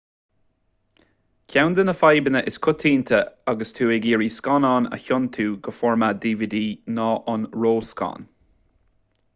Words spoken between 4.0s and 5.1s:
iarraidh scannán a